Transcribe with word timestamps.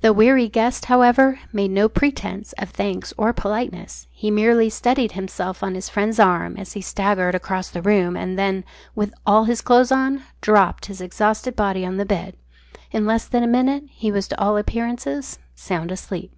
The 0.00 0.12
weary 0.12 0.48
guest, 0.48 0.84
however, 0.84 1.40
made 1.52 1.72
no 1.72 1.88
pretence 1.88 2.52
of 2.52 2.70
thanks 2.70 3.12
or 3.18 3.32
politeness. 3.32 4.06
He 4.12 4.30
merely 4.30 4.70
steadied 4.70 5.10
himself 5.18 5.60
on 5.60 5.74
his 5.74 5.88
friend's 5.88 6.20
arm 6.20 6.56
as 6.56 6.74
he 6.74 6.80
staggered 6.80 7.34
across 7.34 7.68
the 7.68 7.82
room, 7.82 8.16
and 8.16 8.38
then, 8.38 8.62
with 8.94 9.12
all 9.26 9.42
his 9.42 9.60
clothes 9.60 9.90
on, 9.90 10.22
dropped 10.40 10.86
his 10.86 11.00
exhausted 11.00 11.56
body 11.56 11.84
on 11.84 11.96
the 11.96 12.06
bed. 12.06 12.36
In 12.92 13.06
less 13.06 13.24
than 13.26 13.42
a 13.42 13.48
minute 13.48 13.82
he 13.88 14.12
was 14.12 14.28
to 14.28 14.40
all 14.40 14.56
appearances 14.56 15.40
sound 15.56 15.90
asleep. 15.90 16.32